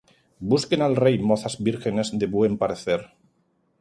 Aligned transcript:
Busquen 0.53 0.83
al 0.85 0.95
rey 1.03 1.19
mozas 1.31 1.57
vírgenes 1.67 2.11
de 2.25 2.31
buen 2.37 2.57
parecer; 2.65 3.01